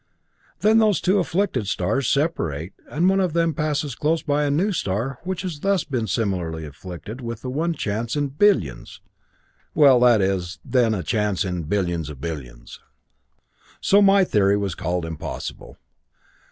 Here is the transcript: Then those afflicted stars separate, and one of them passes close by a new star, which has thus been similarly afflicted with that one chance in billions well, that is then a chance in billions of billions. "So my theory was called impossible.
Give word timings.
Then 0.61 0.79
those 0.79 1.07
afflicted 1.07 1.67
stars 1.67 2.09
separate, 2.09 2.73
and 2.89 3.07
one 3.07 3.19
of 3.19 3.33
them 3.33 3.53
passes 3.53 3.93
close 3.93 4.23
by 4.23 4.45
a 4.45 4.49
new 4.49 4.71
star, 4.71 5.19
which 5.23 5.43
has 5.43 5.59
thus 5.59 5.83
been 5.83 6.07
similarly 6.07 6.65
afflicted 6.65 7.21
with 7.21 7.43
that 7.43 7.51
one 7.51 7.75
chance 7.75 8.15
in 8.15 8.29
billions 8.29 8.99
well, 9.75 9.99
that 9.99 10.19
is 10.19 10.57
then 10.65 10.95
a 10.95 11.03
chance 11.03 11.45
in 11.45 11.65
billions 11.65 12.09
of 12.09 12.19
billions. 12.19 12.79
"So 13.79 14.01
my 14.01 14.23
theory 14.23 14.57
was 14.57 14.73
called 14.73 15.05
impossible. 15.05 15.77